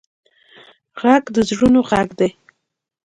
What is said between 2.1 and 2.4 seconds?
دی